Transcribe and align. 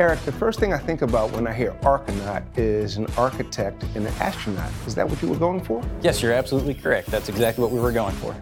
Eric, 0.00 0.20
the 0.24 0.32
first 0.32 0.58
thing 0.58 0.72
I 0.72 0.78
think 0.78 1.02
about 1.02 1.30
when 1.32 1.46
I 1.46 1.52
hear 1.52 1.72
Archinaut 1.82 2.42
is 2.56 2.96
an 2.96 3.06
architect 3.18 3.82
and 3.94 4.06
an 4.06 4.14
astronaut. 4.14 4.72
Is 4.86 4.94
that 4.94 5.08
what 5.08 5.20
you 5.20 5.28
were 5.28 5.36
going 5.36 5.62
for? 5.62 5.80
Yes, 6.00 6.22
you're 6.22 6.32
absolutely 6.32 6.74
correct. 6.74 7.08
That's 7.08 7.28
exactly 7.28 7.62
what 7.62 7.70
we 7.70 7.78
were 7.78 7.92
going 7.92 8.16
for. 8.16 8.34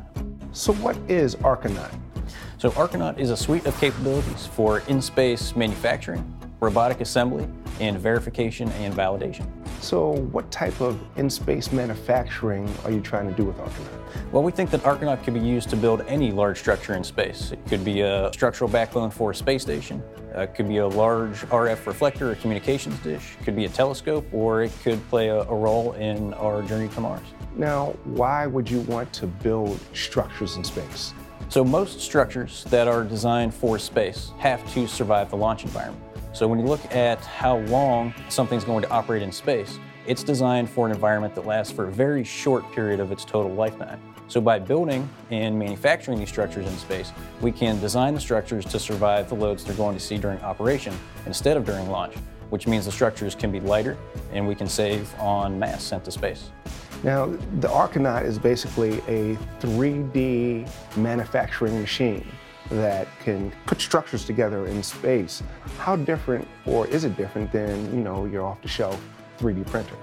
So, 0.52 0.72
what 0.74 0.96
is 1.08 1.34
Archinaut? 1.36 1.90
So, 2.58 2.72
Archinaut 2.72 3.20
is 3.20 3.30
a 3.30 3.36
suite 3.36 3.66
of 3.66 3.78
capabilities 3.78 4.48
for 4.48 4.80
in 4.88 5.00
space 5.00 5.54
manufacturing, 5.54 6.24
robotic 6.58 7.00
assembly, 7.00 7.46
and 7.78 7.96
verification 7.96 8.68
and 8.72 8.92
validation. 8.92 9.46
So, 9.80 10.14
what 10.32 10.50
type 10.50 10.80
of 10.80 11.00
in 11.16 11.30
space 11.30 11.70
manufacturing 11.70 12.68
are 12.84 12.90
you 12.90 13.00
trying 13.00 13.28
to 13.28 13.34
do 13.36 13.44
with 13.44 13.56
Archinaut? 13.58 14.32
Well, 14.32 14.42
we 14.42 14.50
think 14.50 14.72
that 14.72 14.82
Archinaut 14.82 15.22
could 15.22 15.34
be 15.34 15.40
used 15.40 15.70
to 15.70 15.76
build 15.76 16.00
any 16.08 16.32
large 16.32 16.58
structure 16.58 16.94
in 16.94 17.04
space. 17.04 17.52
It 17.52 17.64
could 17.68 17.84
be 17.84 18.00
a 18.00 18.28
structural 18.32 18.68
backbone 18.68 19.12
for 19.12 19.30
a 19.30 19.34
space 19.36 19.62
station, 19.62 20.02
uh, 20.34 20.40
it 20.40 20.56
could 20.56 20.66
be 20.66 20.78
a 20.78 20.88
large 20.88 21.42
RF 21.50 21.86
reflector 21.86 22.32
or 22.32 22.34
communications 22.34 22.98
dish, 23.04 23.36
it 23.40 23.44
could 23.44 23.54
be 23.54 23.66
a 23.66 23.68
telescope, 23.68 24.26
or 24.32 24.62
it 24.62 24.72
could 24.82 24.98
play 25.10 25.28
a, 25.28 25.42
a 25.42 25.54
role 25.54 25.92
in 25.92 26.34
our 26.34 26.62
journey 26.62 26.88
to 26.88 27.00
Mars. 27.00 27.22
Now, 27.56 27.94
why 28.02 28.48
would 28.48 28.68
you 28.68 28.80
want 28.80 29.12
to 29.12 29.28
build 29.28 29.78
structures 29.94 30.56
in 30.56 30.64
space? 30.64 31.14
So, 31.48 31.64
most 31.64 32.00
structures 32.00 32.64
that 32.64 32.88
are 32.88 33.04
designed 33.04 33.54
for 33.54 33.78
space 33.78 34.32
have 34.38 34.70
to 34.74 34.86
survive 34.86 35.30
the 35.30 35.36
launch 35.36 35.64
environment. 35.64 36.04
So, 36.32 36.46
when 36.46 36.58
you 36.58 36.66
look 36.66 36.94
at 36.94 37.18
how 37.20 37.58
long 37.58 38.14
something's 38.28 38.64
going 38.64 38.82
to 38.82 38.90
operate 38.90 39.22
in 39.22 39.32
space, 39.32 39.78
it's 40.06 40.22
designed 40.22 40.70
for 40.70 40.86
an 40.86 40.92
environment 40.92 41.34
that 41.34 41.46
lasts 41.46 41.72
for 41.72 41.86
a 41.86 41.92
very 41.92 42.24
short 42.24 42.70
period 42.72 42.98
of 42.98 43.12
its 43.12 43.24
total 43.26 43.52
lifetime. 43.52 44.00
So 44.28 44.42
by 44.42 44.58
building 44.58 45.08
and 45.30 45.58
manufacturing 45.58 46.18
these 46.18 46.28
structures 46.28 46.66
in 46.66 46.76
space, 46.76 47.12
we 47.40 47.50
can 47.50 47.80
design 47.80 48.14
the 48.14 48.20
structures 48.20 48.64
to 48.66 48.78
survive 48.78 49.28
the 49.28 49.34
loads 49.34 49.64
they're 49.64 49.74
going 49.74 49.96
to 49.96 50.02
see 50.02 50.18
during 50.18 50.38
operation 50.40 50.94
instead 51.24 51.56
of 51.56 51.64
during 51.64 51.90
launch, 51.90 52.14
which 52.50 52.66
means 52.66 52.84
the 52.84 52.92
structures 52.92 53.34
can 53.34 53.50
be 53.50 53.60
lighter 53.60 53.96
and 54.32 54.46
we 54.46 54.54
can 54.54 54.66
save 54.66 55.14
on 55.18 55.58
mass 55.58 55.82
sent 55.82 56.04
to 56.04 56.10
space. 56.10 56.50
Now, 57.02 57.26
the 57.60 57.68
Archinaut 57.68 58.24
is 58.24 58.38
basically 58.38 58.98
a 59.06 59.36
3D 59.60 60.68
manufacturing 60.96 61.80
machine 61.80 62.26
that 62.70 63.06
can 63.20 63.52
put 63.66 63.80
structures 63.80 64.24
together 64.24 64.66
in 64.66 64.82
space. 64.82 65.42
How 65.78 65.96
different, 65.96 66.46
or 66.66 66.86
is 66.88 67.04
it 67.04 67.16
different 67.16 67.50
than, 67.52 67.94
you 67.94 68.02
know, 68.02 68.26
your 68.26 68.44
off-the-shelf 68.44 69.00
3D 69.38 69.66
printer. 69.66 69.94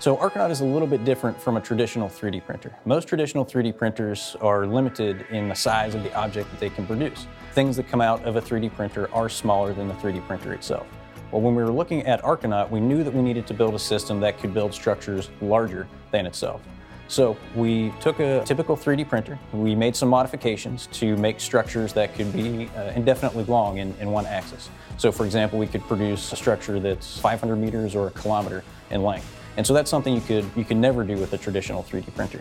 So 0.00 0.16
Archinaut 0.16 0.50
is 0.50 0.60
a 0.60 0.64
little 0.64 0.88
bit 0.88 1.04
different 1.04 1.40
from 1.40 1.56
a 1.56 1.60
traditional 1.60 2.08
3D 2.08 2.44
printer. 2.44 2.74
Most 2.84 3.08
traditional 3.08 3.44
3D 3.44 3.76
printers 3.76 4.36
are 4.40 4.66
limited 4.66 5.26
in 5.30 5.48
the 5.48 5.54
size 5.54 5.94
of 5.94 6.02
the 6.02 6.14
object 6.14 6.50
that 6.50 6.60
they 6.60 6.70
can 6.70 6.86
produce. 6.86 7.26
Things 7.52 7.76
that 7.76 7.88
come 7.88 8.00
out 8.00 8.24
of 8.24 8.36
a 8.36 8.40
3D 8.40 8.72
printer 8.74 9.12
are 9.12 9.28
smaller 9.28 9.74
than 9.74 9.88
the 9.88 9.94
3D 9.94 10.24
printer 10.26 10.52
itself. 10.52 10.86
Well, 11.30 11.42
when 11.42 11.54
we 11.54 11.62
were 11.62 11.70
looking 11.70 12.06
at 12.06 12.22
Archinaut, 12.24 12.70
we 12.70 12.80
knew 12.80 13.04
that 13.04 13.12
we 13.12 13.20
needed 13.20 13.46
to 13.48 13.54
build 13.54 13.74
a 13.74 13.78
system 13.78 14.18
that 14.20 14.38
could 14.38 14.54
build 14.54 14.72
structures 14.72 15.28
larger 15.42 15.86
than 16.10 16.24
itself. 16.24 16.62
So 17.06 17.36
we 17.54 17.92
took 18.00 18.18
a 18.20 18.42
typical 18.44 18.76
3D 18.76 19.08
printer, 19.08 19.38
we 19.52 19.74
made 19.74 19.94
some 19.94 20.08
modifications 20.08 20.88
to 20.92 21.16
make 21.16 21.40
structures 21.40 21.92
that 21.94 22.14
could 22.14 22.32
be 22.32 22.70
uh, 22.76 22.92
indefinitely 22.94 23.44
long 23.44 23.78
in, 23.78 23.94
in 24.00 24.10
one 24.10 24.26
axis. 24.26 24.70
So 24.96 25.12
for 25.12 25.24
example, 25.24 25.58
we 25.58 25.66
could 25.66 25.82
produce 25.82 26.32
a 26.32 26.36
structure 26.36 26.80
that's 26.80 27.18
500 27.18 27.56
meters 27.56 27.94
or 27.94 28.08
a 28.08 28.10
kilometer 28.10 28.64
in 28.90 29.02
length. 29.02 29.34
And 29.56 29.66
so 29.66 29.74
that's 29.74 29.90
something 29.90 30.14
you 30.14 30.20
could, 30.20 30.46
you 30.56 30.64
could 30.64 30.76
never 30.76 31.04
do 31.04 31.16
with 31.16 31.32
a 31.34 31.38
traditional 31.38 31.82
3D 31.82 32.14
printer. 32.14 32.40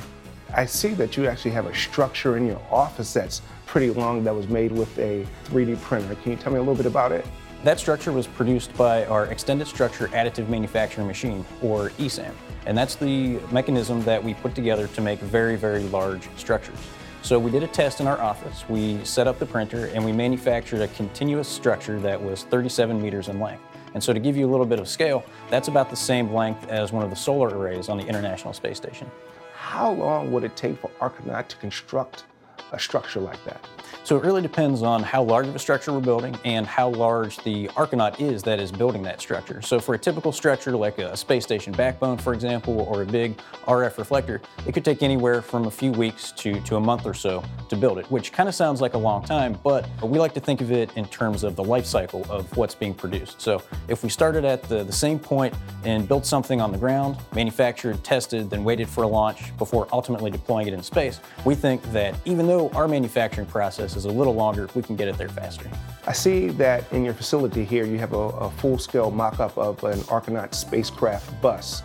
I 0.53 0.65
see 0.65 0.93
that 0.93 1.17
you 1.17 1.27
actually 1.27 1.51
have 1.51 1.65
a 1.65 1.75
structure 1.75 2.37
in 2.37 2.47
your 2.47 2.61
office 2.71 3.13
that's 3.13 3.41
pretty 3.65 3.89
long 3.89 4.23
that 4.23 4.35
was 4.35 4.47
made 4.47 4.71
with 4.71 4.97
a 4.97 5.25
3D 5.45 5.81
printer. 5.81 6.15
Can 6.15 6.33
you 6.33 6.37
tell 6.37 6.53
me 6.53 6.57
a 6.57 6.61
little 6.61 6.75
bit 6.75 6.85
about 6.85 7.11
it? 7.11 7.25
That 7.63 7.79
structure 7.79 8.11
was 8.11 8.27
produced 8.27 8.75
by 8.77 9.05
our 9.05 9.25
Extended 9.25 9.67
Structure 9.67 10.07
Additive 10.09 10.47
Manufacturing 10.47 11.07
Machine, 11.07 11.43
or 11.63 11.89
ESAM. 11.91 12.33
And 12.67 12.77
that's 12.77 12.95
the 12.95 13.39
mechanism 13.51 14.03
that 14.03 14.23
we 14.23 14.35
put 14.35 14.53
together 14.53 14.87
to 14.87 15.01
make 15.01 15.19
very, 15.19 15.55
very 15.55 15.83
large 15.83 16.29
structures. 16.37 16.77
So 17.23 17.39
we 17.39 17.49
did 17.49 17.63
a 17.63 17.67
test 17.67 17.99
in 17.99 18.05
our 18.07 18.21
office. 18.21 18.63
We 18.69 19.03
set 19.03 19.27
up 19.27 19.39
the 19.39 19.45
printer 19.45 19.87
and 19.87 20.05
we 20.05 20.11
manufactured 20.11 20.81
a 20.81 20.87
continuous 20.89 21.47
structure 21.47 21.99
that 22.01 22.21
was 22.21 22.43
37 22.43 23.01
meters 23.01 23.27
in 23.27 23.39
length. 23.39 23.63
And 23.95 24.03
so 24.03 24.13
to 24.13 24.19
give 24.19 24.37
you 24.37 24.47
a 24.47 24.51
little 24.51 24.65
bit 24.65 24.79
of 24.79 24.87
scale, 24.87 25.25
that's 25.49 25.67
about 25.67 25.89
the 25.89 25.95
same 25.95 26.33
length 26.33 26.69
as 26.69 26.91
one 26.91 27.03
of 27.03 27.09
the 27.09 27.15
solar 27.15 27.49
arrays 27.49 27.89
on 27.89 27.97
the 27.97 28.05
International 28.05 28.53
Space 28.53 28.77
Station. 28.77 29.09
How 29.55 29.91
long 29.91 30.31
would 30.31 30.43
it 30.43 30.55
take 30.55 30.79
for 30.79 30.91
Archinaut 31.01 31.47
to 31.49 31.57
construct 31.57 32.25
a 32.71 32.79
structure 32.79 33.19
like 33.19 33.43
that? 33.45 33.63
So 34.07 34.15
it 34.15 34.23
really 34.23 34.41
depends 34.41 34.83
on 34.83 35.03
how 35.03 35.21
large 35.21 35.47
of 35.47 35.55
a 35.57 35.59
structure 35.59 35.91
we're 35.91 35.99
building 35.99 36.37
and 36.45 36.65
how 36.65 36.91
large 36.91 37.39
the 37.39 37.67
Archinaut 37.75 38.21
is 38.21 38.41
that 38.43 38.57
is 38.57 38.71
building 38.71 39.03
that 39.03 39.19
structure. 39.19 39.61
So 39.61 39.81
for 39.81 39.95
a 39.95 39.99
typical 39.99 40.31
structure 40.31 40.77
like 40.77 40.97
a 40.97 41.17
space 41.17 41.43
station 41.43 41.73
backbone, 41.73 42.17
for 42.17 42.33
example, 42.33 42.87
or 42.89 43.01
a 43.01 43.05
big 43.05 43.37
RF 43.65 43.97
reflector, 43.97 44.41
it 44.65 44.73
could 44.73 44.85
take 44.85 45.03
anywhere 45.03 45.41
from 45.41 45.67
a 45.67 45.71
few 45.71 45.91
weeks 45.91 46.31
to, 46.37 46.57
to 46.61 46.77
a 46.77 46.79
month 46.79 47.05
or 47.05 47.13
so 47.13 47.43
to 47.67 47.75
build 47.75 47.97
it, 47.97 48.09
which 48.09 48.31
kind 48.31 48.47
of 48.47 48.55
sounds 48.55 48.79
like 48.79 48.93
a 48.93 48.97
long 48.97 49.25
time, 49.25 49.59
but 49.61 49.85
we 50.01 50.19
like 50.19 50.33
to 50.35 50.39
think 50.39 50.61
of 50.61 50.71
it 50.71 50.89
in 50.95 51.05
terms 51.07 51.43
of 51.43 51.57
the 51.57 51.63
life 51.63 51.85
cycle 51.85 52.25
of 52.29 52.55
what's 52.55 52.75
being 52.75 52.93
produced. 52.93 53.41
So 53.41 53.61
if 53.89 54.03
we 54.03 54.09
started 54.09 54.45
at 54.45 54.63
the, 54.63 54.85
the 54.85 54.93
same 54.93 55.19
point 55.19 55.53
and 55.83 56.07
built 56.07 56.25
something 56.25 56.61
on 56.61 56.71
the 56.71 56.77
ground, 56.77 57.17
manufactured, 57.35 58.01
tested, 58.05 58.49
then 58.49 58.63
waited 58.63 58.87
for 58.87 59.03
a 59.03 59.07
launch 59.07 59.55
before 59.57 59.85
ultimately 59.91 60.31
deploying 60.31 60.67
it 60.67 60.73
in 60.73 60.81
space, 60.81 61.19
we 61.43 61.55
think 61.55 61.83
that 61.91 62.15
even 62.23 62.47
though 62.47 62.56
our 62.73 62.87
manufacturing 62.87 63.47
process 63.47 63.95
is 63.95 64.05
a 64.05 64.11
little 64.11 64.33
longer, 64.33 64.65
if 64.65 64.75
we 64.75 64.81
can 64.81 64.95
get 64.95 65.07
it 65.07 65.17
there 65.17 65.29
faster. 65.29 65.69
I 66.05 66.13
see 66.13 66.47
that 66.49 66.91
in 66.91 67.05
your 67.05 67.13
facility 67.13 67.63
here, 67.63 67.85
you 67.85 67.97
have 67.99 68.13
a, 68.13 68.17
a 68.17 68.49
full-scale 68.51 69.11
mock-up 69.11 69.57
of 69.57 69.83
an 69.83 69.99
Archinaut 70.09 70.53
spacecraft 70.53 71.41
bus. 71.41 71.83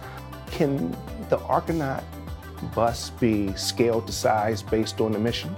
Can 0.50 0.90
the 1.28 1.38
Archinaut 1.38 2.02
bus 2.74 3.10
be 3.10 3.52
scaled 3.54 4.06
to 4.06 4.12
size 4.12 4.62
based 4.62 5.00
on 5.00 5.12
the 5.12 5.18
mission? 5.18 5.54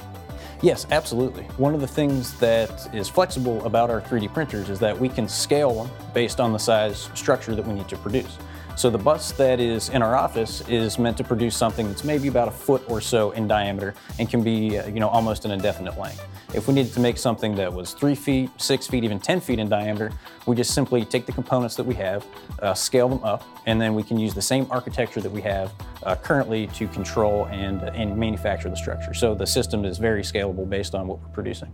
Yes, 0.63 0.87
absolutely. 0.91 1.43
One 1.59 1.75
of 1.75 1.81
the 1.81 1.87
things 1.87 2.39
that 2.39 2.89
is 2.95 3.09
flexible 3.09 3.65
about 3.67 3.91
our 3.91 4.01
3D 4.01 4.33
printers 4.33 4.71
is 4.71 4.79
that 4.79 4.99
we 4.99 5.09
can 5.09 5.29
scale 5.29 5.85
them 5.85 5.91
based 6.15 6.41
on 6.41 6.53
the 6.53 6.59
size 6.59 7.11
structure 7.15 7.55
that 7.55 7.67
we 7.67 7.75
need 7.75 7.89
to 7.89 7.97
produce. 7.99 8.39
So 8.77 8.91
the 8.91 8.99
bus 8.99 9.31
that 9.33 9.61
is 9.61 9.89
in 9.91 10.03
our 10.03 10.17
office 10.17 10.61
is 10.69 10.99
meant 10.99 11.17
to 11.19 11.25
produce 11.25 11.57
something 11.57 11.87
that's 11.87 12.03
maybe 12.03 12.27
about 12.27 12.49
a 12.49 12.51
foot 12.51 12.83
or 12.89 13.01
so 13.01 13.31
in 13.31 13.47
diameter 13.47 13.95
and 14.19 14.29
can 14.29 14.43
be, 14.43 14.79
uh, 14.79 14.87
you 14.89 14.99
know, 14.99 15.09
almost 15.09 15.45
an 15.45 15.53
indefinite 15.53 15.97
length. 15.97 16.27
If 16.53 16.67
we 16.67 16.75
needed 16.75 16.93
to 16.95 17.01
make 17.01 17.17
something 17.17 17.55
that 17.55 17.73
was 17.73 17.95
three 17.95 18.17
feet, 18.17 18.51
six 18.57 18.89
feet, 18.89 19.05
even 19.05 19.21
10 19.21 19.41
feet 19.41 19.61
in 19.61 19.69
diameter, 19.69 20.13
we 20.47 20.57
just 20.57 20.75
simply 20.75 21.05
take 21.05 21.25
the 21.25 21.33
components 21.33 21.77
that 21.77 21.85
we 21.85 21.95
have, 21.95 22.27
uh, 22.63 22.75
scale 22.75 23.09
them 23.09 23.23
up, 23.23 23.45
and 23.67 23.81
then 23.81 23.95
we 23.95 24.03
can 24.03 24.19
use 24.19 24.35
the 24.35 24.43
same 24.43 24.67
architecture 24.71 25.21
that 25.21 25.31
we 25.31 25.41
have 25.41 25.73
uh, 26.03 26.17
currently 26.17 26.67
to 26.69 26.89
control 26.89 27.47
and, 27.47 27.83
and 27.83 28.17
manufacture 28.17 28.69
the 28.69 28.77
structure. 28.77 29.15
So 29.15 29.37
the 29.37 29.47
system 29.47 29.85
is 29.85 29.99
very 29.99 30.23
scalable 30.23 30.69
based 30.69 30.95
on 30.97 31.07
what 31.07 31.21
we're 31.21 31.29
producing. 31.29 31.73